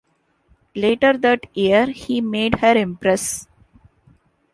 Later 0.73 1.15
that 1.15 1.45
year, 1.55 1.85
he 1.85 2.21
made 2.21 2.55
her 2.55 2.75
empress. 2.75 3.47